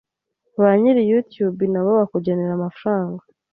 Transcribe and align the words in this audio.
banyiri 0.61 1.01
YouTube 1.11 1.61
nabo 1.73 1.91
bakugenera 1.99 2.51
amafaranga. 2.55 3.23